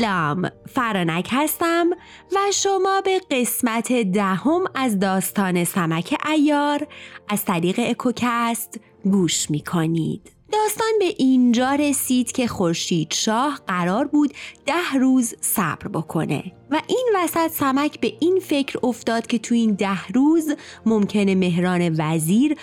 [0.00, 1.90] سلام فرانک هستم
[2.32, 6.86] و شما به قسمت دهم از داستان سمک ایار
[7.28, 10.32] از طریق اکوکست گوش می کنید.
[10.52, 14.34] داستان به اینجا رسید که خورشید شاه قرار بود
[14.66, 19.74] ده روز صبر بکنه و این وسط سمک به این فکر افتاد که تو این
[19.74, 20.54] ده روز
[20.86, 22.56] ممکنه مهران وزیر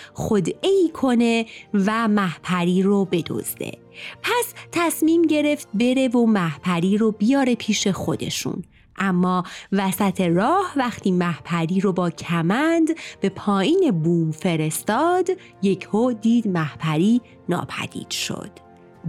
[0.62, 3.87] ای کنه و محپری رو بدزده
[4.24, 8.64] پس تصمیم گرفت بره و محپری رو بیاره پیش خودشون.
[8.98, 12.88] اما وسط راه وقتی محپری رو با کمند
[13.22, 15.28] به پایین بوم فرستاد
[15.62, 18.52] یک هو دید محپری ناپدید شد.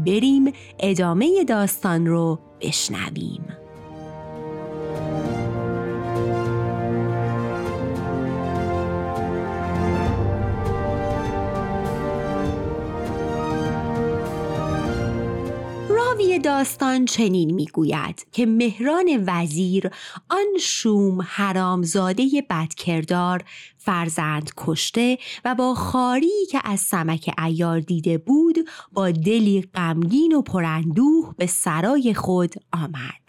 [0.06, 3.67] بریم ادامه داستان رو بشنویم.
[16.38, 19.90] داستان چنین می‌گوید که مهران وزیر
[20.28, 23.44] آن شوم حرامزاده بدکردار
[23.78, 28.59] فرزند کشته و با خاری که از سمک ایار دیده بود
[28.92, 33.28] با دلی غمگین و پراندوه به سرای خود آمد.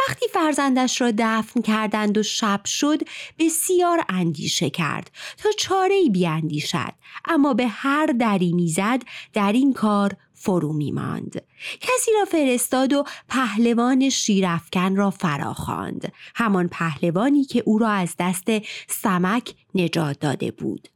[0.00, 3.00] وقتی فرزندش را دفن کردند و شب شد
[3.38, 6.92] بسیار اندیشه کرد تا چاره ای بیاندیشد
[7.24, 11.42] اما به هر دری می‌زد در این کار فرو می ماند.
[11.80, 18.48] کسی را فرستاد و پهلوان شیرفکن را فراخواند همان پهلوانی که او را از دست
[18.88, 20.88] سمک نجات داده بود.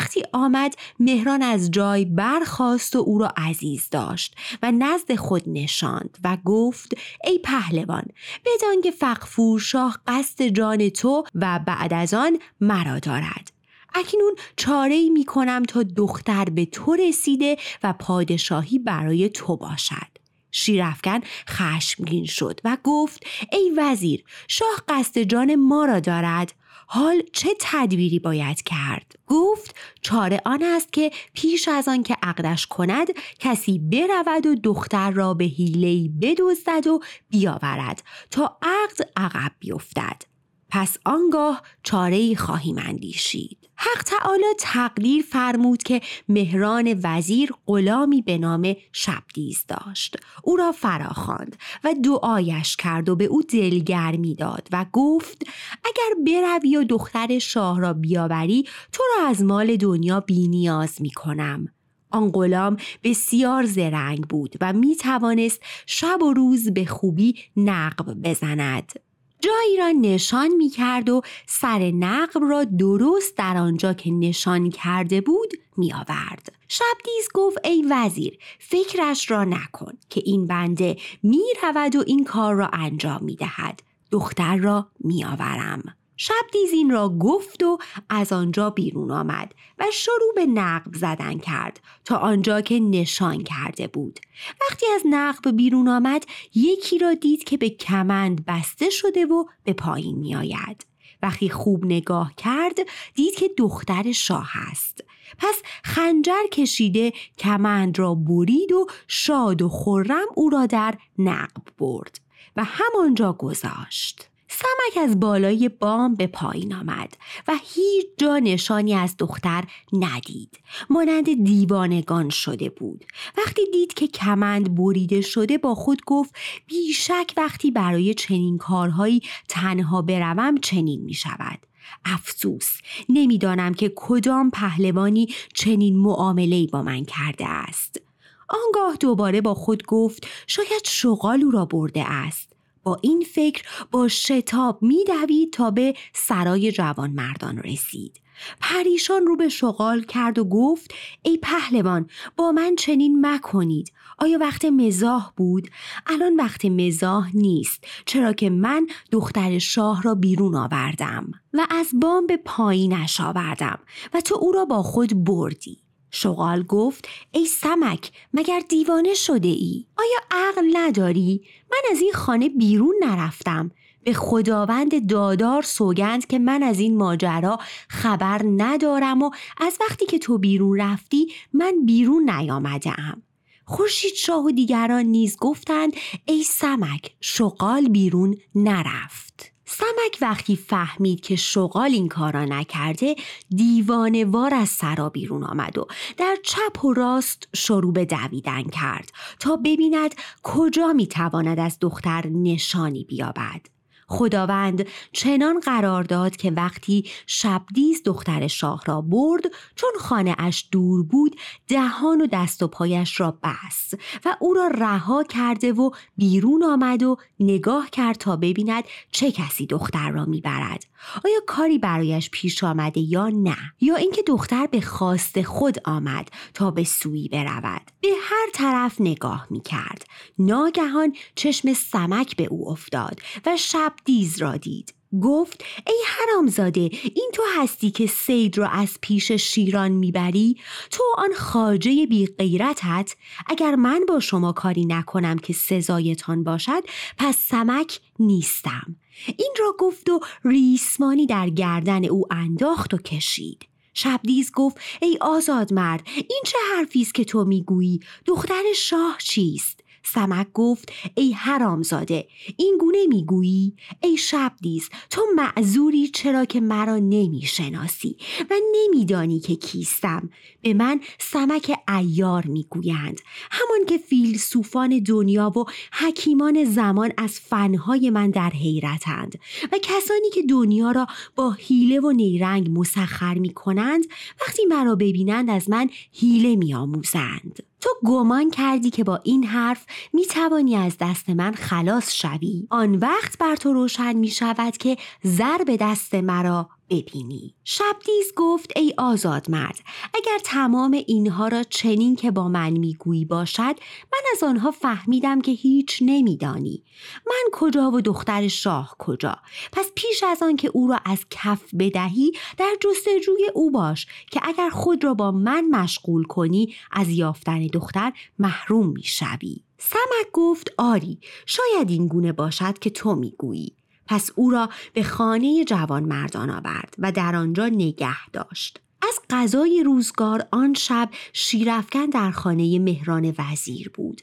[0.00, 6.18] وقتی آمد مهران از جای برخاست و او را عزیز داشت و نزد خود نشاند
[6.24, 8.04] و گفت ای پهلوان
[8.46, 13.51] بدان که فقفور شاه قصد جان تو و بعد از آن مرا دارد.
[13.94, 20.12] اکنون چاره می کنم تا دختر به تو رسیده و پادشاهی برای تو باشد.
[20.52, 26.52] شیرفکن خشمگین شد و گفت ای وزیر شاه قصد جان ما را دارد.
[26.86, 32.66] حال چه تدبیری باید کرد؟ گفت چاره آن است که پیش از آن که عقدش
[32.66, 33.06] کند
[33.38, 40.31] کسی برود و دختر را به حیلهای بدزدد و بیاورد تا عقد عقب بیفتد.
[40.74, 43.58] پس آنگاه چاره خواهیم اندیشید.
[43.76, 50.16] حق تعالی تقدیر فرمود که مهران وزیر غلامی به نام شبدیز داشت.
[50.42, 55.42] او را فراخواند و دعایش کرد و به او دلگرمی داد و گفت
[55.84, 61.68] اگر بروی و دختر شاه را بیاوری تو را از مال دنیا بینیاز می کنم.
[62.10, 69.11] آن غلام بسیار زرنگ بود و می توانست شب و روز به خوبی نقب بزند.
[69.42, 75.20] جایی را نشان می کرد و سر نقب را درست در آنجا که نشان کرده
[75.20, 76.52] بود می آورد.
[76.68, 82.54] شبدیز گفت ای وزیر فکرش را نکن که این بنده می رود و این کار
[82.54, 83.82] را انجام می دهد.
[84.10, 85.82] دختر را می آورم.
[86.22, 87.78] شبدیز این را گفت و
[88.08, 93.86] از آنجا بیرون آمد و شروع به نقب زدن کرد تا آنجا که نشان کرده
[93.86, 94.20] بود.
[94.60, 96.24] وقتی از نقب بیرون آمد
[96.54, 100.86] یکی را دید که به کمند بسته شده و به پایین می آید.
[101.22, 102.78] وقتی خوب نگاه کرد
[103.14, 105.04] دید که دختر شاه است.
[105.38, 112.20] پس خنجر کشیده کمند را برید و شاد و خرم او را در نقب برد
[112.56, 114.31] و همانجا گذاشت.
[114.52, 117.16] سمک از بالای بام به پایین آمد
[117.48, 120.60] و هیچ جا نشانی از دختر ندید.
[120.90, 123.04] مانند دیوانگان شده بود.
[123.38, 126.36] وقتی دید که کمند بریده شده با خود گفت
[126.66, 131.58] بیشک وقتی برای چنین کارهایی تنها بروم چنین می شود.
[132.04, 138.00] افسوس نمی‌دانم که کدام پهلوانی چنین معامله با من کرده است.
[138.48, 142.51] آنگاه دوباره با خود گفت شاید شغال او را برده است.
[142.82, 148.22] با این فکر با شتاب میدوید تا به سرای جوان مردان رسید.
[148.60, 152.06] پریشان رو به شغال کرد و گفت ای پهلوان
[152.36, 153.92] با من چنین مکنید.
[154.18, 155.70] آیا وقت مزاح بود؟
[156.06, 157.84] الان وقت مزاح نیست.
[158.06, 163.78] چرا که من دختر شاه را بیرون آوردم و از بام به پایینش آوردم
[164.14, 165.81] و تو او را با خود بردی.
[166.12, 171.40] شغال گفت ای سمک مگر دیوانه شده ای؟ آیا عقل نداری؟
[171.72, 173.70] من از این خانه بیرون نرفتم
[174.04, 180.18] به خداوند دادار سوگند که من از این ماجرا خبر ندارم و از وقتی که
[180.18, 183.22] تو بیرون رفتی من بیرون نیامده ام.
[183.64, 185.92] خورشید شاه و دیگران نیز گفتند
[186.24, 189.51] ای سمک شغال بیرون نرفت.
[189.72, 193.16] سمک وقتی فهمید که شغال این کارا نکرده
[193.50, 195.86] دیوانه وار از سرا بیرون آمد و
[196.16, 203.04] در چپ و راست شروع به دویدن کرد تا ببیند کجا می‌تواند از دختر نشانی
[203.04, 203.81] بیابد.
[204.08, 209.42] خداوند چنان قرار داد که وقتی شبدیز دختر شاه را برد
[209.76, 211.36] چون خانه اش دور بود
[211.68, 213.94] دهان و دست و پایش را بست
[214.24, 219.66] و او را رها کرده و بیرون آمد و نگاه کرد تا ببیند چه کسی
[219.66, 220.86] دختر را می‌برد.
[221.24, 226.70] آیا کاری برایش پیش آمده یا نه؟ یا اینکه دختر به خواست خود آمد تا
[226.70, 227.90] به سوی برود.
[228.00, 230.06] به هر طرف نگاه می کرد
[230.38, 234.94] ناگهان چشم سمک به او افتاد و شب دیز را دید.
[235.22, 236.80] گفت ای حرامزاده
[237.14, 240.56] این تو هستی که سید را از پیش شیران می‌بری؟
[240.90, 243.16] تو آن خاجه بی غیرتت
[243.46, 246.82] اگر من با شما کاری نکنم که سزایتان باشد
[247.18, 248.96] پس سمک نیستم.
[249.26, 253.66] این را گفت و ریسمانی در گردن او انداخت و کشید.
[253.94, 259.80] شبدیز گفت ای آزاد مرد این چه حرفی است که تو می‌گویی؟ دختر شاه چیست؟
[260.04, 268.16] سمک گفت ای حرامزاده این گونه می‌گویی؟ ای شبدیز تو معذوری چرا که مرا نمی‌شناسی
[268.50, 270.30] و نمیدانی که کیستم؟
[270.62, 273.20] به من سمک ایار می‌گویند
[273.50, 279.38] همان که فیلسوفان دنیا و حکیمان زمان از فنهای من در حیرتند
[279.72, 281.06] و کسانی که دنیا را
[281.36, 284.04] با حیله و نیرنگ مسخر می کنند
[284.40, 287.71] وقتی مرا ببینند از من حیله میآموزند.
[287.82, 292.66] تو گمان کردی که با این حرف می توانی از دست من خلاص شوی.
[292.70, 297.54] آن وقت بر تو روشن می شود که زر به دست مرا ببینی.
[297.64, 299.78] شبدیز گفت ای آزاد مرد
[300.14, 303.74] اگر تمام اینها را چنین که با من می‌گویی باشد
[304.12, 306.82] من از آنها فهمیدم که هیچ نمیدانی.
[307.26, 309.36] من کجا و دختر شاه کجا؟
[309.72, 314.40] پس پیش از آن که او را از کف بدهی در جستجوی او باش که
[314.42, 319.60] اگر خود را با من مشغول کنی از یافتن دختر محروم می‌شوی.
[319.78, 323.76] سمک گفت آری شاید این گونه باشد که تو می‌گویی.
[324.06, 328.80] پس او را به خانه جوان مردان آورد و در آنجا نگه داشت.
[329.02, 334.20] از غذای روزگار آن شب شیرفکن در خانه مهران وزیر بود.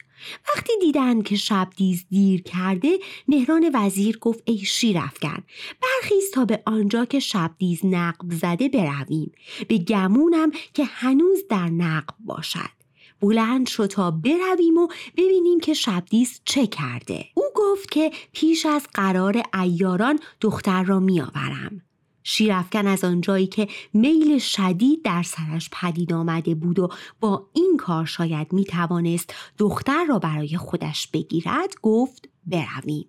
[0.56, 5.44] وقتی دیدند که شبدیز دیر کرده مهران وزیر گفت ای شیرفکن
[5.82, 9.32] برخیز تا به آنجا که شبدیز نقب زده برویم
[9.68, 12.79] به گمونم که هنوز در نقب باشد
[13.22, 14.88] بلند شد تا برویم و
[15.18, 17.26] ببینیم که شبدیز چه کرده.
[17.34, 21.82] او گفت که پیش از قرار ایاران دختر را میآورم.
[22.24, 26.90] شیرفکن از آنجایی که میل شدید در سرش پدید آمده بود و
[27.20, 33.06] با این کار شاید می توانست دختر را برای خودش بگیرد گفت برویم.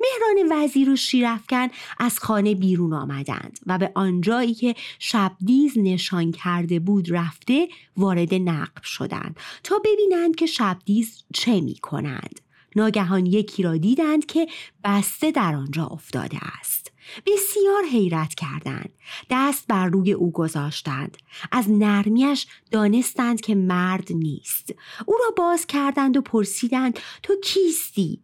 [0.00, 1.68] مهران وزیر و شیرفکن
[1.98, 8.82] از خانه بیرون آمدند و به آنجایی که شبدیز نشان کرده بود رفته وارد نقب
[8.82, 12.40] شدند تا ببینند که شبدیز چه می کنند.
[12.76, 14.46] ناگهان یکی را دیدند که
[14.84, 16.92] بسته در آنجا افتاده است.
[17.26, 18.90] بسیار حیرت کردند.
[19.30, 21.16] دست بر روی او گذاشتند.
[21.52, 24.74] از نرمیش دانستند که مرد نیست.
[25.06, 28.20] او را باز کردند و پرسیدند تو کیستی؟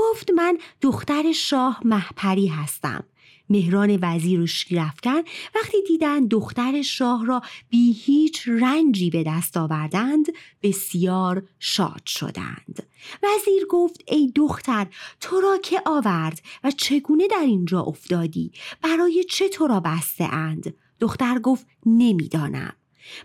[0.00, 3.04] گفت من دختر شاه محپری هستم.
[3.50, 5.22] مهران وزیر و شیرفکن
[5.54, 10.26] وقتی دیدند دختر شاه را بی هیچ رنجی به دست آوردند
[10.62, 12.86] بسیار شاد شدند.
[13.22, 14.86] وزیر گفت ای دختر
[15.20, 18.52] تو را که آورد و چگونه در اینجا افتادی؟
[18.82, 22.72] برای چه تو را بسته اند دختر گفت نمی‌دانم.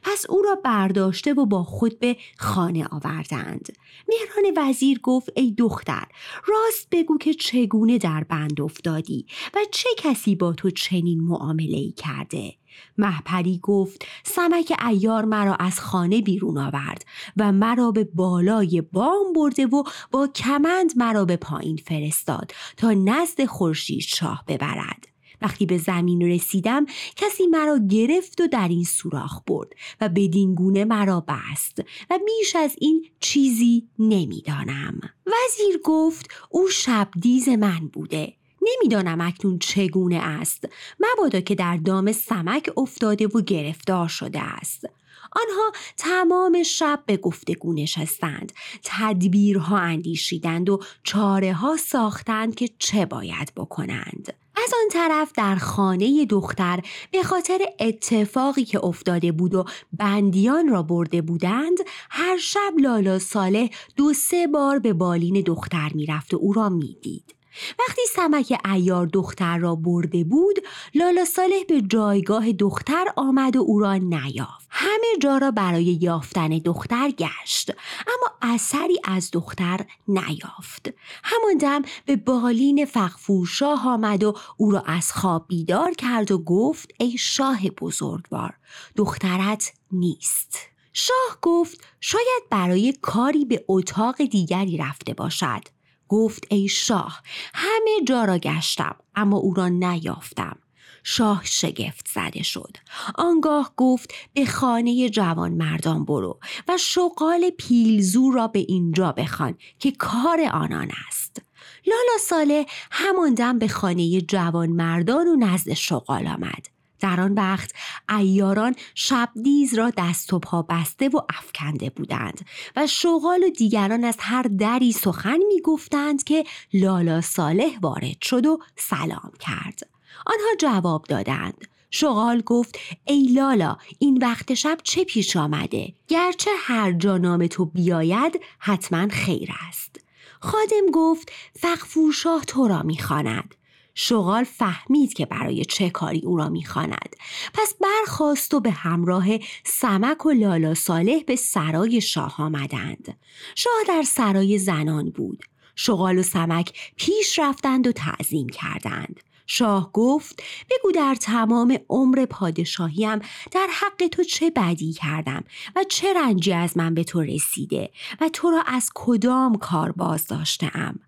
[0.01, 3.77] پس او را برداشته و با خود به خانه آوردند.
[4.07, 6.05] مهران وزیر گفت ای دختر
[6.47, 11.91] راست بگو که چگونه در بند افتادی و چه کسی با تو چنین معامله ای
[11.91, 12.53] کرده؟
[12.97, 17.05] محپری گفت سمک ایار مرا از خانه بیرون آورد
[17.37, 23.45] و مرا به بالای بام برده و با کمند مرا به پایین فرستاد تا نزد
[23.45, 25.14] خورشید شاه ببرد.
[25.41, 29.69] وقتی به زمین رسیدم کسی مرا گرفت و در این سوراخ برد
[30.01, 34.99] و بدین گونه مرا بست و بیش از این چیزی نمی‌دانم.
[35.25, 38.33] وزیر گفت او شبدیز من بوده.
[38.61, 40.69] نمی‌دانم اکنون چگونه است.
[40.99, 44.85] مبادا که در دام سمک افتاده و گرفتار شده است.
[45.31, 48.53] آنها تمام شب به گفتگو نشستند.
[48.83, 54.33] تدبیرها اندیشیدند و چاره ها ساختند که چه باید بکنند.
[54.65, 56.79] از آن طرف در خانه دختر
[57.11, 61.77] به خاطر اتفاقی که افتاده بود و بندیان را برده بودند
[62.09, 67.34] هر شب لالا صالح دو سه بار به بالین دختر می‌رفت و او را می‌دید.
[67.79, 70.55] وقتی سمک ایار دختر را برده بود
[70.95, 74.67] لالا صالح به جایگاه دختر آمد و او را نیافت.
[74.69, 77.71] همه جا را برای یافتن دختر گشت
[78.07, 80.89] اما اثری از دختر نیافت.
[81.23, 86.91] همان دم به بالین فقفورشاه آمد و او را از خواب بیدار کرد و گفت
[86.99, 88.53] ای شاه بزرگوار
[88.95, 90.57] دخترت نیست.
[90.93, 95.74] شاه گفت شاید برای کاری به اتاق دیگری رفته باشد.
[96.15, 97.21] گفت ای شاه
[97.53, 100.57] همه جا را گشتم اما او را نیافتم.
[101.03, 102.77] شاه شگفت زده شد.
[103.15, 109.91] آنگاه گفت به خانه جوان مردان برو و شغال پیلزو را به اینجا بخوان که
[109.91, 111.41] کار آنان است.
[111.87, 116.74] لالا ساله همان دم به خانه جوان مردان و نزد شغال آمد.
[116.99, 117.71] در آن وقت
[118.17, 124.17] ایاران شبدیز را دست و پا بسته و افکنده بودند و شغال و دیگران از
[124.19, 129.79] هر دری سخن می گفتند که لالا صالح وارد شد و سلام کرد.
[130.25, 131.67] آنها جواب دادند.
[131.91, 137.65] شغال گفت ای لالا این وقت شب چه پیش آمده؟ گرچه هر جا نام تو
[137.65, 139.99] بیاید حتما خیر است.
[140.39, 143.55] خادم گفت فقفورشاه تو را می‌خواند.
[143.95, 147.15] شغال فهمید که برای چه کاری او را می‌خواند.
[147.53, 149.27] پس برخواست و به همراه
[149.63, 153.17] سمک و لالا صالح به سرای شاه آمدند.
[153.55, 155.43] شاه در سرای زنان بود.
[155.75, 159.19] شغال و سمک پیش رفتند و تعظیم کردند.
[159.47, 163.19] شاه گفت بگو در تمام عمر پادشاهیم
[163.51, 165.43] در حق تو چه بدی کردم
[165.75, 167.89] و چه رنجی از من به تو رسیده
[168.21, 170.99] و تو را از کدام کار باز داشتم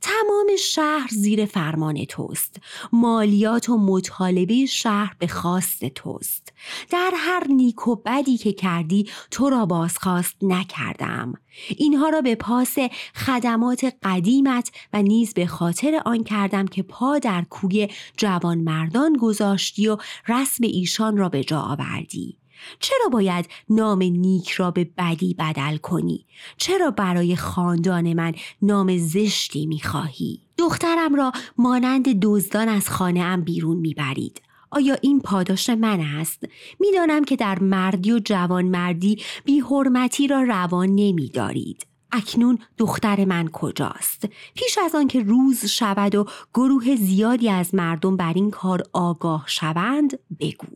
[0.00, 2.56] تمام شهر زیر فرمان توست.
[2.92, 6.52] مالیات و مطالبه شهر به خواست توست.
[6.90, 11.34] در هر نیک و بدی که کردی تو را بازخواست نکردم.
[11.68, 12.76] اینها را به پاس
[13.14, 19.88] خدمات قدیمت و نیز به خاطر آن کردم که پا در کوی جوان مردان گذاشتی
[19.88, 19.96] و
[20.28, 22.41] رسم ایشان را به جا آوردی.
[22.80, 26.26] چرا باید نام نیک را به بدی بدل کنی؟
[26.56, 33.76] چرا برای خاندان من نام زشتی می‌خواهی؟ دخترم را مانند دزدان از خانه ام بیرون
[33.76, 34.42] می‌برید.
[34.70, 36.44] آیا این پاداش من است؟
[36.80, 41.86] می‌دانم که در مردی و جوان مردی بی حرمتی را روان نمیدارید.
[42.12, 48.16] اکنون دختر من کجاست؟ پیش از آن که روز شود و گروه زیادی از مردم
[48.16, 50.66] بر این کار آگاه شوند بگو.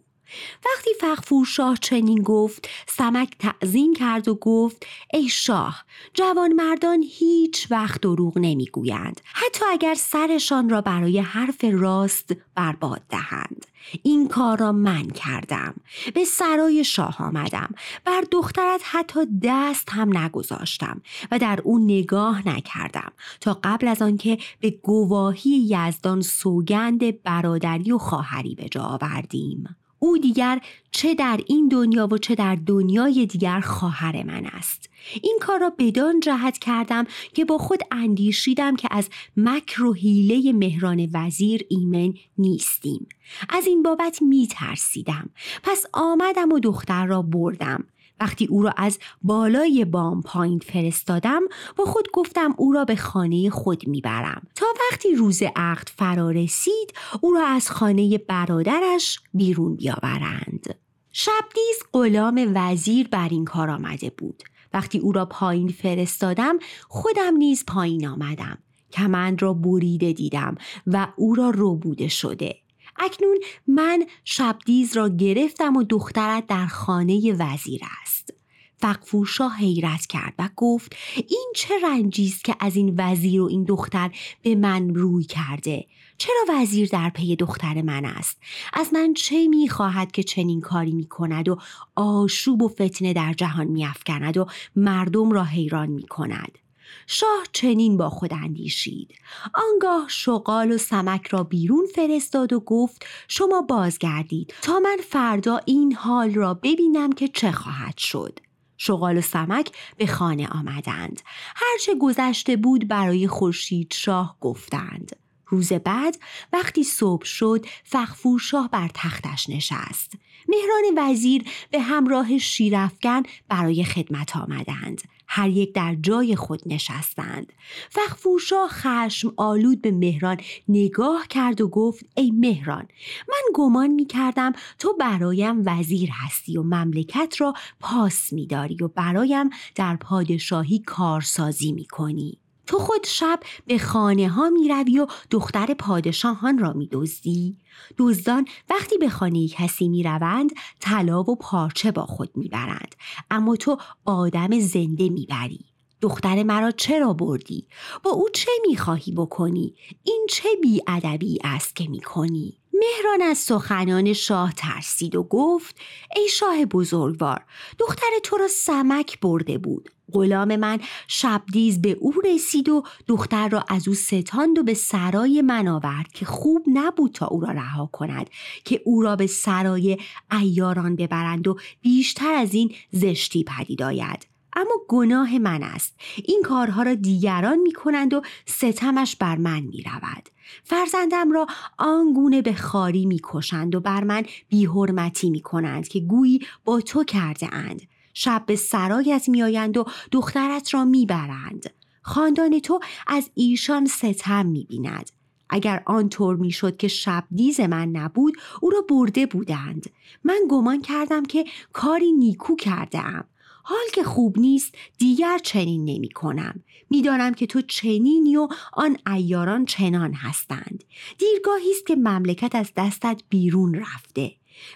[0.66, 7.66] وقتی فخفور شاه چنین گفت سمک تعظیم کرد و گفت ای شاه جوان مردان هیچ
[7.70, 9.20] وقت دروغ نمی‌گویند.
[9.24, 13.66] حتی اگر سرشان را برای حرف راست برباد دهند.
[14.02, 15.74] این کار را من کردم.
[16.14, 17.74] به سرای شاه آمدم.
[18.04, 24.38] بر دخترت حتی دست هم نگذاشتم و در او نگاه نکردم تا قبل از آنکه
[24.60, 29.76] به گواهی یزدان سوگند برادری و خواهری به جا آوردیم.
[29.98, 30.60] او دیگر
[30.90, 34.90] چه در این دنیا و چه در دنیای دیگر خواهر من است.
[35.22, 40.52] این کار را بدان جهت کردم که با خود اندیشیدم که از مکر و حیله
[40.52, 43.06] مهران وزیر ایمن نیستیم.
[43.48, 45.30] از این بابت می ترسیدم
[45.62, 47.84] پس آمدم و دختر را بردم.
[48.20, 51.40] وقتی او را از بالای بام پایین فرستادم
[51.76, 54.42] با خود گفتم او را به خانه خود می‌برم.
[54.54, 60.74] تا وقتی روز عقد فرا رسید او را از خانه برادرش بیرون بیاورند.
[61.12, 64.42] شبدیز غلام وزیر بر این کار آمده بود.
[64.74, 66.58] وقتی او را پایین فرستادم
[66.88, 68.58] خودم نیز پایین آمدم.
[68.92, 70.54] کمند را بریده دیدم
[70.86, 72.65] و او را روبوده شده.
[72.98, 78.34] اکنون من شبدیز را گرفتم و دخترت در خانه وزیر است.
[78.78, 80.96] فقفورشا حیرت کرد و گفت
[81.28, 84.10] این چه رنجی است که از این وزیر و این دختر
[84.42, 85.86] به من روی کرده؟
[86.18, 88.38] چرا وزیر در پی دختر من است؟
[88.72, 91.58] از من چه می‌خواهد که چنین کاری می‌کند و
[91.96, 96.58] آشوب و فتنه در جهان میافکند و مردم را حیران می‌کند؟
[97.06, 99.14] شاه چنین با خود اندیشید.
[99.54, 105.92] آنگاه شغال و سمک را بیرون فرستاد و گفت شما بازگردید تا من فردا این
[105.94, 108.38] حال را ببینم که چه خواهد شد.
[108.78, 111.20] شغال و سمک به خانه آمدند.
[111.56, 115.16] هرچه گذشته بود برای خورشید شاه گفتند.
[115.46, 116.18] روز بعد
[116.52, 120.12] وقتی صبح شد فخفور شاه بر تختش نشست.
[120.48, 125.02] مهران وزیر به همراه شیرفگن برای خدمت آمدند.
[125.28, 127.52] هر یک در جای خود نشستند.
[127.90, 130.36] فخفورشاه خشم آلود به مهران
[130.68, 132.88] نگاه کرد و گفت ای مهران
[133.28, 138.88] من گمان می کردم تو برایم وزیر هستی و مملکت را پاس می داری و
[138.88, 142.38] برایم در پادشاهی کارسازی می کنی.
[142.66, 147.56] تو خود شب به خانه ها می روی و دختر پادشاهان را می دزدی؟
[147.98, 152.94] دزدان وقتی به خانه کسی می روند طلا و پارچه با خود می برند.
[153.30, 155.64] اما تو آدم زنده می بری.
[156.00, 157.68] دختر مرا چرا بردی؟
[158.02, 163.38] با او چه می خواهی بکنی؟ این چه بیادبی است که می کنی؟ مهران از
[163.38, 165.76] سخنان شاه ترسید و گفت
[166.16, 167.44] ای شاه بزرگوار
[167.78, 169.90] دختر تو را سمک برده بود.
[170.12, 175.42] غلام من شبدیز به او رسید و دختر را از او ستاند و به سرای
[175.42, 178.30] من آورد که خوب نبود تا او را رها کند
[178.64, 179.98] که او را به سرای
[180.40, 184.35] ایاران ببرند و بیشتر از این زشتی پدید آید.
[184.56, 185.94] اما گناه من است.
[186.24, 190.28] این کارها را دیگران می کنند و ستمش بر من می رود
[190.64, 191.46] فرزندم را
[191.78, 197.04] آنگونه به خاری می کشند و بر من بیحرمتی می کنند که گویی با تو
[197.04, 197.82] کرده اند.
[198.14, 201.70] شب به سرایت میآیند و دخترت را می‌برند.
[202.02, 205.10] خاندان تو از ایشان ستم می‌بیند.
[205.50, 209.90] اگر آنطور می‌شد که شب دیز من نبود او را برده بودند.
[210.24, 213.24] من گمان کردم که کاری نیکو کرده ام.
[213.68, 216.62] حال که خوب نیست دیگر چنین نمی کنم.
[216.90, 220.84] می‌دانم که تو چنینی و آن ایاران چنان هستند.
[221.18, 224.32] دیرگاهی است که مملکت از دستت بیرون رفته.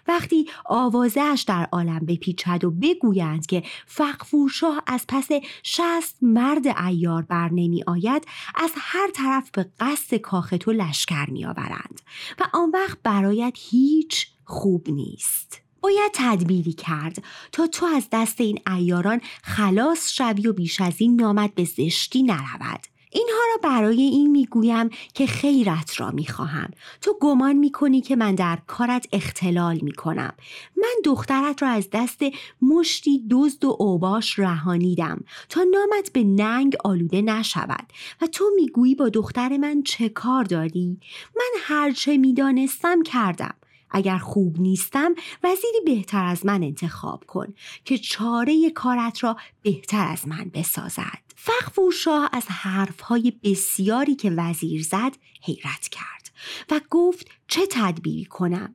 [0.08, 5.28] وقتی آوازش در عالم بپیچد و بگویند که فقفورشاه از پس
[5.62, 11.44] شست مرد ایار بر نمی آید از هر طرف به قصد کاخ تو لشکر می
[11.44, 12.00] آورند
[12.40, 15.69] و آن وقت برایت هیچ خوب نیست.
[15.80, 17.22] باید تدبیری کرد
[17.52, 22.22] تا تو از دست این ایاران خلاص شوی و بیش از این نامد به زشتی
[22.22, 22.80] نرود.
[23.12, 26.70] اینها را برای این می‌گویم که خیرت را می‌خواهم.
[27.00, 30.32] تو گمان می‌کنی که من در کارت اختلال می‌کنم.
[30.76, 32.20] من دخترت را از دست
[32.62, 37.92] مشتی دزد و اوباش رهانیدم تا نامت به ننگ آلوده نشود.
[38.22, 41.00] و تو می‌گویی با دختر من چه کار داری؟
[41.36, 43.54] من هرچه می‌دانستم کردم.
[43.90, 47.54] اگر خوب نیستم وزیری بهتر از من انتخاب کن
[47.84, 51.18] که چاره کارت را بهتر از من بسازد.
[51.36, 56.30] فخفور شاه از حرفهای بسیاری که وزیر زد حیرت کرد
[56.70, 58.74] و گفت چه تدبیری کنم؟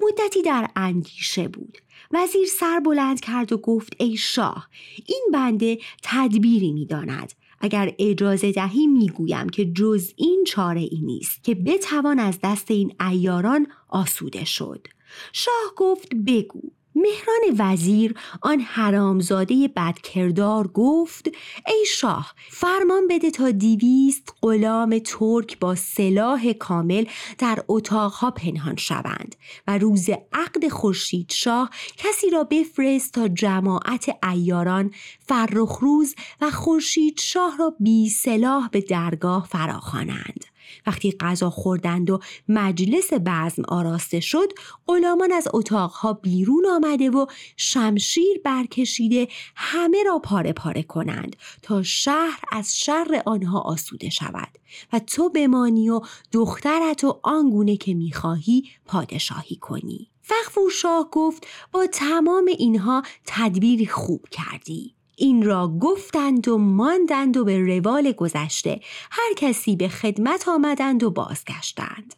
[0.00, 1.78] مدتی در اندیشه بود.
[2.10, 4.68] وزیر سر بلند کرد و گفت ای شاه
[5.06, 7.32] این بنده تدبیری می‌داند.
[7.64, 12.94] اگر اجازه دهی می‌گویم که جز این چاره ای نیست که بتوان از دست این
[13.10, 14.86] ایاران آسوده شد.
[15.32, 16.60] شاه گفت بگو.
[16.94, 21.28] مهران وزیر آن حرامزاده بدکردار گفت
[21.66, 27.04] ای شاه فرمان بده تا دیویست غلام ترک با سلاح کامل
[27.38, 34.90] در اتاقها پنهان شوند و روز عقد خورشید شاه کسی را بفرست تا جماعت ایاران
[35.28, 40.53] فرخروز و خورشید شاه را بی سلاح به درگاه فراخوانند.
[40.86, 44.52] وقتی غذا خوردند و مجلس بزم آراسته شد
[44.86, 52.40] غلامان از اتاقها بیرون آمده و شمشیر برکشیده همه را پاره پاره کنند تا شهر
[52.52, 54.58] از شر آنها آسوده شود
[54.92, 56.00] و تو بمانی و
[56.32, 60.10] دخترت و آنگونه که می‌خواهی پادشاهی کنی.
[60.22, 64.93] فخفور شاه گفت با تمام اینها تدبیری خوب کردی.
[65.16, 71.10] این را گفتند و ماندند و به روال گذشته هر کسی به خدمت آمدند و
[71.10, 72.14] بازگشتند.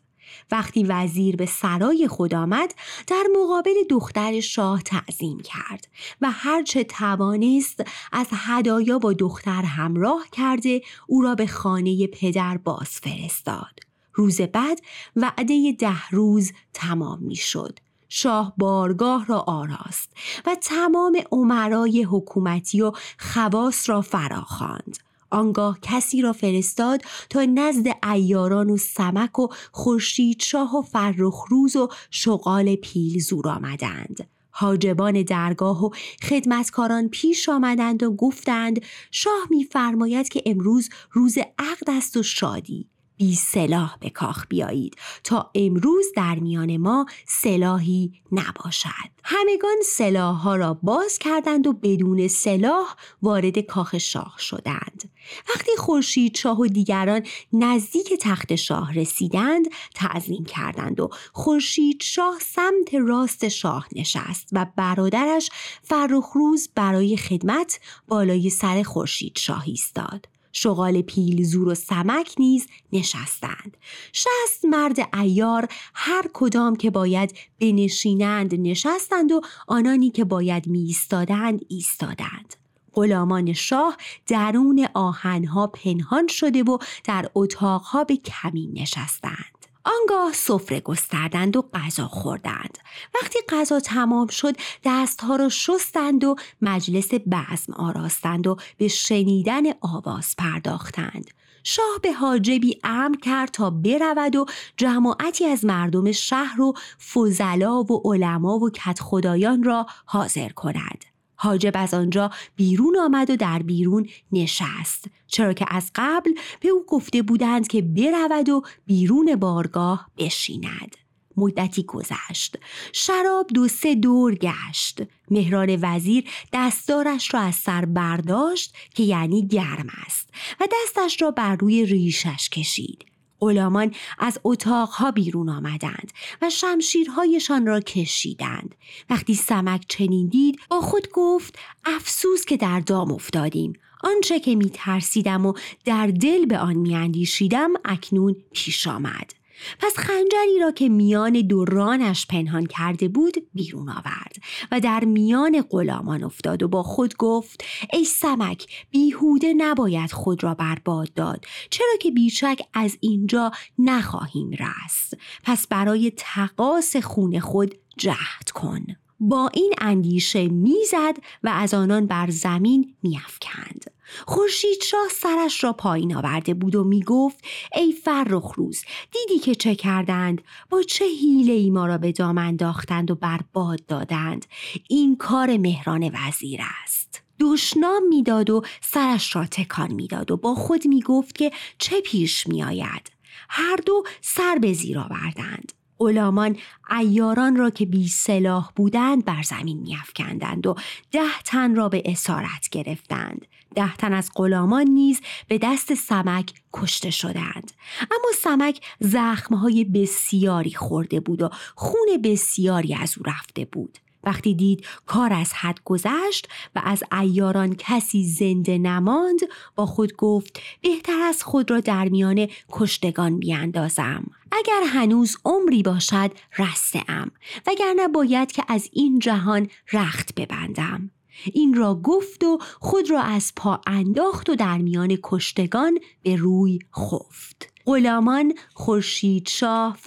[0.50, 2.74] وقتی وزیر به سرای خود آمد
[3.06, 5.88] در مقابل دختر شاه تعظیم کرد
[6.20, 12.88] و هرچه توانست از هدایا با دختر همراه کرده او را به خانه پدر باز
[12.88, 13.80] فرستاد
[14.14, 14.80] روز بعد
[15.16, 17.78] وعده ده روز تمام می شد
[18.09, 20.12] شاه بارگاه را آراست
[20.47, 24.97] و تمام عمرای حکومتی و خواص را فراخواند.
[25.31, 31.88] آنگاه کسی را فرستاد تا نزد ایاران و سمک و خورشید شاه و فرخروز و
[32.11, 34.29] شغال پیلزور آمدند.
[34.51, 35.90] حاجبان درگاه و
[36.23, 42.88] خدمتکاران پیش آمدند و گفتند شاه میفرماید که امروز روز عقد است و شادی.
[43.16, 49.16] بی سلاح به کاخ بیایید تا امروز در میان ما سلاحی نباشد.
[49.24, 55.11] همگان سلاح ها را باز کردند و بدون سلاح وارد کاخ شاه شدند.
[55.48, 62.94] وقتی خورشید شاه و دیگران نزدیک تخت شاه رسیدند تعظیم کردند و خورشید شاه سمت
[62.94, 65.50] راست شاه نشست و برادرش
[65.83, 70.36] فرخروز برای خدمت بالای سر خورشید شاه ایستاد.
[70.57, 73.77] شغال پیلزور و سمک نیز نشستند.
[74.12, 81.61] شست مرد ایار هر کدام که باید بنشینند نشستند و آنانی که باید می ایستادند
[81.69, 82.55] ایستادند.
[82.95, 89.56] غلامان شاه درون آهنها پنهان شده و در اتاقها به کمین نشستند.
[89.87, 92.79] آنگاه سفره گستردند و غذا خوردند.
[93.14, 100.35] وقتی غذا تمام شد دستها را شستند و مجلس بزم آراستند و به شنیدن آواز
[100.38, 101.31] پرداختند.
[101.64, 104.46] شاه به حاجبی امر کرد تا برود و
[104.77, 106.75] جماعتی از مردم شهر و
[107.12, 111.05] فضلا و علما و کت خدایان را حاضر کند.
[111.37, 115.05] حاجب از آنجا بیرون آمد و در بیرون نشست.
[115.26, 120.96] چرا که از قبل به او گفته بودند که برود و بیرون بارگاه بشیند.
[121.36, 122.58] مدتی گذشت.
[122.92, 125.02] شراب دو سه دور گشت.
[125.30, 131.56] مهران وزیر دستارش را از سر برداشت که یعنی گرم است و دستش را بر
[131.56, 133.04] روی ریشش کشید.
[133.40, 136.12] غلامان از اتاقها بیرون آمدند
[136.42, 138.74] و شمشیرهایشان را کشیدند.
[139.10, 143.72] وقتی سمک چنین دید با خود گفت افسوس که در دام افتادیم.
[144.00, 145.52] آنچه که می ترسیدم و
[145.85, 149.32] در دل به آن می اندیشیدم اکنون پیش آمد.
[149.78, 154.37] پس خنجری را که میان دورانش پنهان کرده بود بیرون آورد
[154.72, 160.54] و در میان غلامان افتاد و با خود گفت ای سمک بیهوده نباید خود را
[160.54, 161.44] برباد داد.
[161.70, 165.16] چرا که بیشک از اینجا نخواهیم رست.
[165.44, 168.87] پس برای تقاس خون خود جهد کن.
[169.20, 173.90] با این اندیشه می‌زد و از آنان بر زمین میافکند.
[174.26, 179.74] خورشید شاه سرش را پایین آورده بود و می‌گفت ای فرخ روز دیدی که چه
[179.74, 184.46] کردند؟ با چه حیله ای ما را به دام انداختند و برباد دادند؟
[184.88, 187.22] این کار مهران وزیر است.
[187.40, 193.12] دشنام می‌داد و سرش را تکان می‌داد و با خود می‌گفت که چه پیش میآید.
[193.48, 195.72] هر دو سر به زیر آوردند.
[195.98, 196.56] غلامان
[197.00, 200.74] ایاران را که بی سلاح بودند بر زمین میافکندند و
[201.12, 203.46] ده تن را به اسارت گرفتند.
[203.74, 207.72] ده تن از غلامان نیز به دست سمک کشته شدند.
[208.00, 213.98] اما سمک زخمهای بسیاری خورده بود و خون بسیاری از او رفته بود.
[214.26, 219.40] وقتی دید کار از حد گذشت و از ایاران کسی زنده نماند
[219.74, 224.24] با خود گفت بهتر از خود را در میان کشتگان بیاندازم.
[224.52, 227.30] اگر هنوز عمری باشد رسته ام
[227.66, 231.10] وگرنه باید که از این جهان رخت ببندم.
[231.52, 236.78] این را گفت و خود را از پا انداخت و در میان کشتگان به روی
[236.96, 237.75] خفت.
[237.87, 239.99] غلامان خورشید شاه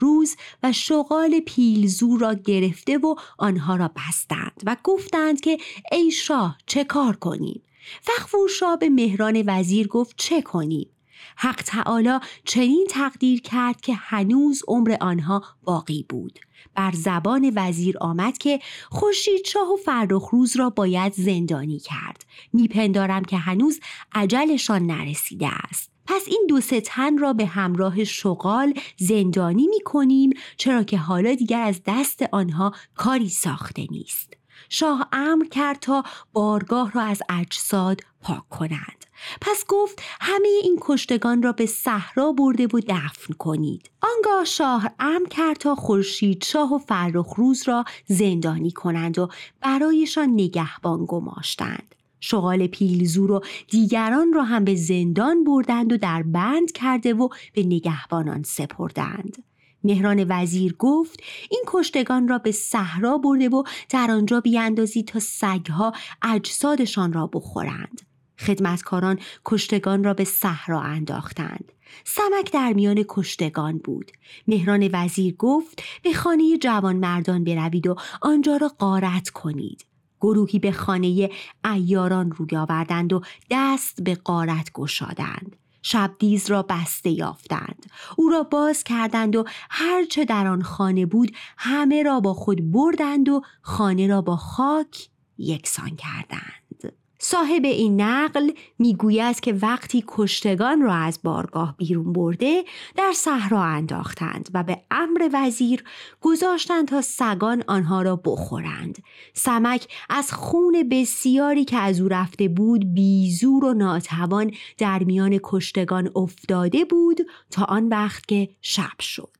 [0.00, 5.58] روز و شغال پیلزو را گرفته و آنها را بستند و گفتند که
[5.92, 7.62] ای شاه چه کار کنیم؟
[8.02, 10.88] فخفور شاه به مهران وزیر گفت چه کنیم؟
[11.36, 16.38] حق تعالی چنین تقدیر کرد که هنوز عمر آنها باقی بود.
[16.74, 18.60] بر زبان وزیر آمد که
[18.90, 22.24] خورشید شاه و فرخ روز را باید زندانی کرد.
[22.52, 23.80] میپندارم که هنوز
[24.12, 25.95] عجلشان نرسیده است.
[26.06, 31.60] پس این دو تن را به همراه شغال زندانی می کنیم چرا که حالا دیگر
[31.60, 34.32] از دست آنها کاری ساخته نیست.
[34.68, 39.06] شاه امر کرد تا بارگاه را از اجساد پاک کنند.
[39.40, 43.90] پس گفت همه این کشتگان را به صحرا برده و دفن کنید.
[44.00, 49.28] آنگاه شاه امر کرد تا خورشید شاه و فرخ روز را زندانی کنند و
[49.60, 51.94] برایشان نگهبان گماشتند.
[52.26, 57.62] شغال پیلزور و دیگران را هم به زندان بردند و در بند کرده و به
[57.62, 59.42] نگهبانان سپردند.
[59.84, 65.92] مهران وزیر گفت این کشتگان را به صحرا برده و در آنجا بیاندازی تا سگها
[66.22, 68.02] اجسادشان را بخورند.
[68.38, 71.72] خدمتکاران کشتگان را به صحرا انداختند.
[72.04, 74.12] سمک در میان کشتگان بود.
[74.48, 79.86] مهران وزیر گفت به خانه جوان مردان بروید و آنجا را غارت کنید.
[80.26, 81.30] گروهی به خانه
[81.64, 85.56] ایاران روی آوردند و دست به قارت گشادند.
[85.82, 87.86] شبدیز را بسته یافتند.
[88.16, 93.28] او را باز کردند و هرچه در آن خانه بود همه را با خود بردند
[93.28, 95.08] و خانه را با خاک
[95.38, 96.92] یکسان کردند.
[97.18, 102.64] صاحب این نقل می‌گوید که وقتی کشتگان را از بارگاه بیرون برده
[102.96, 105.84] در صحرا انداختند و به امر وزیر
[106.20, 108.98] گذاشتند تا سگان آنها را بخورند.
[109.34, 116.10] سمک از خون بسیاری که از او رفته بود بیزور و ناتوان در میان کشتگان
[116.16, 119.35] افتاده بود تا آن وقت که شب شد.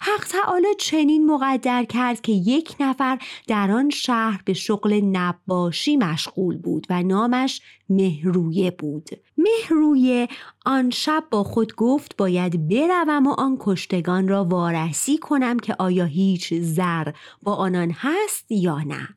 [0.00, 6.58] حق تعالی چنین مقدر کرد که یک نفر در آن شهر به شغل نباشی مشغول
[6.58, 9.08] بود و نامش مهرویه بود.
[9.38, 10.28] مهرویه
[10.66, 16.04] آن شب با خود گفت باید بروم و آن کشتگان را وارسی کنم که آیا
[16.04, 17.12] هیچ زر
[17.42, 19.08] با آنان هست یا نه؟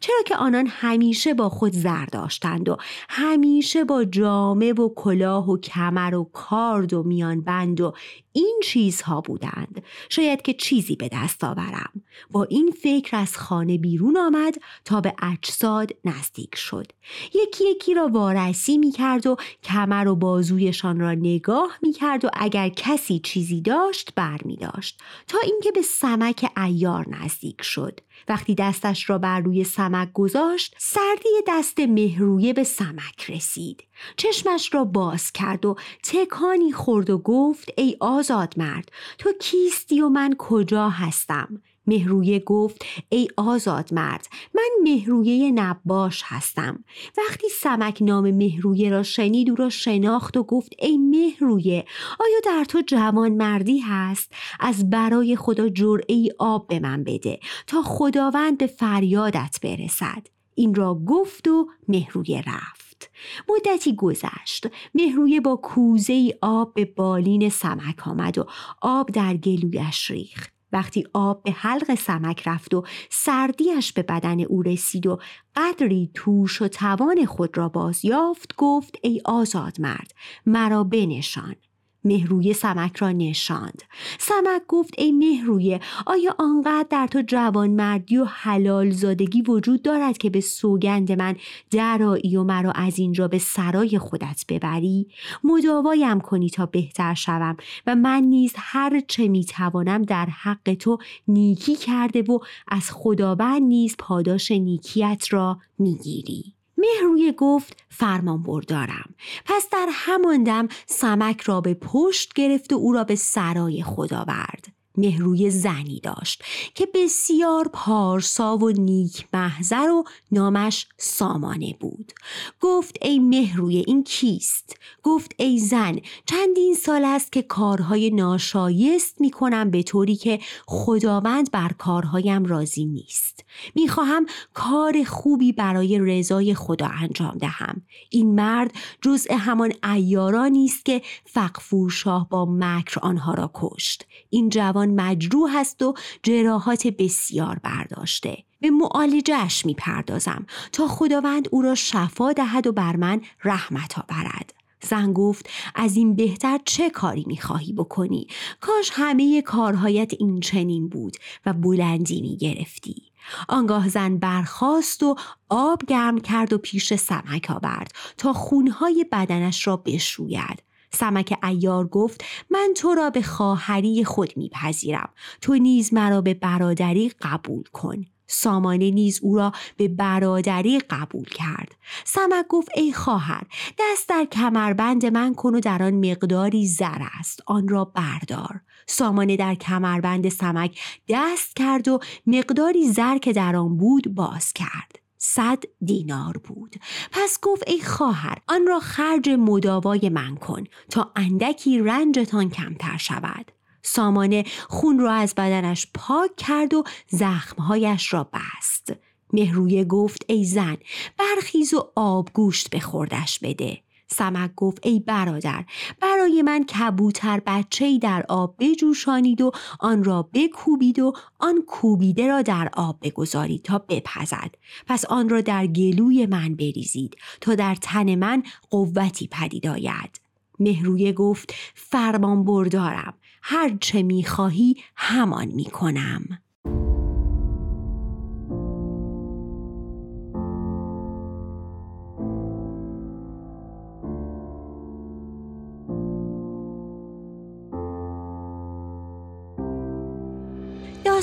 [0.00, 2.76] چرا که آنان همیشه با خود زر داشتند و
[3.08, 7.92] همیشه با جامه و کلاه و کمر و کارد و میانبند و
[8.32, 9.82] این چیزها بودند.
[10.08, 11.90] شاید که چیزی به دست آورم.
[12.30, 16.86] با این فکر از خانه بیرون آمد تا به اجساد نزدیک شد.
[17.34, 22.30] یکی یکی را وارسی می کرد و کمر و بازویشان را نگاه می کرد و
[22.32, 28.00] اگر کسی چیزی داشت بر می داشت تا اینکه به سمک ایار نزدیک شد.
[28.28, 33.84] وقتی دستش را بر روی سمک گذاشت سردی دست مهرویه به سمک رسید.
[34.16, 40.08] چشمش را باز کرد و تکانی خورد و گفت ای آزاد مرد تو کیستی و
[40.08, 46.84] من کجا هستم؟ مهرویه گفت ای آزاد مرد من مهرویه نباش هستم.
[47.18, 51.84] وقتی سمک نام مهرویه را شنید او را شناخت و گفت ای مهرویه
[52.20, 57.40] آیا در تو جوان مردی هست؟ از برای خدا جرعه ای آب به من بده
[57.66, 60.26] تا خداوند به فریادت برسد.
[60.54, 63.10] این را گفت و مهرویه رفت.
[63.48, 64.66] مدتی گذشت.
[64.94, 68.46] مهرویه با کوزه ای آب به بالین سمک آمد و
[68.82, 70.53] آب در گلویش ریخت.
[70.74, 75.18] وقتی آب به حلق سمک رفت و سردیش به بدن او رسید و
[75.56, 80.12] قدری توش و توان خود را باز یافت گفت ای آزاد مرد
[80.46, 81.56] مرا بنشان.
[82.04, 83.82] مهروی سمک را نشاند.
[84.18, 90.18] سمک گفت ای مهرویه آیا آنقدر در تو جوان مردی و حلال زادگی وجود دارد
[90.18, 91.36] که به سوگند من
[91.70, 95.08] درایی و مرا از اینجا به سرای خودت ببری؟
[95.44, 101.76] مداوایم کنی تا بهتر شوم و من نیز هر چه می‌توانم در حق تو نیکی
[101.76, 102.38] کرده و
[102.68, 106.54] از خداوند نیز پاداش نیکیت را می‌گیری.
[106.84, 109.14] مهروی گفت فرمان بردارم.
[109.44, 114.14] پس در همان دم سمک را به پشت گرفت و او را به سرای خود
[114.14, 114.83] آورد.
[114.96, 116.42] مهروی زنی داشت
[116.74, 122.12] که بسیار پارسا و نیک محضر و نامش سامانه بود.
[122.60, 129.30] گفت ای مهروی این کیست؟ گفت ای زن چندین سال است که کارهای ناشایست می
[129.30, 133.44] کنم به طوری که خداوند بر کارهایم راضی نیست.
[133.74, 137.82] می‌خواهم کار خوبی برای رضای خدا انجام دهم.
[138.10, 144.06] این مرد جزء همان ایارانی است که فقفور شاه با مکر آنها را کشت.
[144.30, 148.38] این جوان مجروح است و جراحات بسیار برداشته.
[148.60, 154.54] به معالجهش می‌پردازم تا خداوند او را شفا دهد و بر من رحمت آورد.
[154.82, 158.26] زن گفت از این بهتر چه کاری می‌خواهی بکنی؟
[158.60, 161.16] کاش همه کارهایت این چنین بود
[161.46, 163.02] و بلندی می‌گرفتی.
[163.48, 165.16] آنگاه زن برخاست و
[165.48, 170.62] آب گرم کرد و پیش سمک آورد تا خونهای بدنش را بشوید.
[170.94, 175.08] سمک ایار گفت من تو را به خواهری خود میپذیرم.
[175.40, 178.04] تو نیز مرا به برادری قبول کن.
[178.26, 181.74] سامانه نیز او را به برادری قبول کرد.
[182.04, 183.42] سمک گفت ای خواهر
[183.78, 187.40] دست در کمربند من کن و در آن مقداری زر است.
[187.46, 188.60] آن را بردار.
[188.86, 195.03] سامانه در کمربند سمک دست کرد و مقداری زر که در آن بود باز کرد.
[195.26, 196.76] صد دینار بود.
[197.12, 203.52] پس گفت ای خواهر آن را خرج مداوای من کن تا اندکی رنجتان کمتر شود.
[203.82, 208.92] سامانه خون را از بدنش پاک کرد و زخمهایش را بست.
[209.32, 210.76] مهرویه گفت ای زن
[211.18, 213.78] برخیز و آبگوشت به خوردش بده.
[214.14, 215.64] سمک گفت ای برادر
[216.00, 222.42] برای من کبوتر بچه در آب بجوشانید و آن را بکوبید و آن کوبیده را
[222.42, 224.54] در آب بگذارید تا بپزد.
[224.86, 230.20] پس آن را در گلوی من بریزید تا در تن من قوتی پدید آید.
[230.60, 233.14] مهرویه گفت فرمان بردارم.
[233.42, 236.38] هر چه می‌خواهی همان می‌کنم.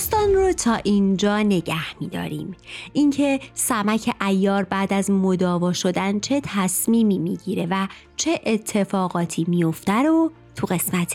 [0.01, 2.55] داستان رو تا اینجا نگه میداریم.
[2.93, 10.31] اینکه سمک ایار بعد از مداوا شدن چه تصمیمی می‌گیره و چه اتفاقاتی میفته رو
[10.55, 11.13] تو قسمت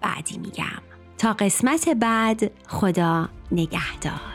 [0.00, 0.82] بعدی میگم.
[1.18, 4.29] تا قسمت بعد خدا نگهدار.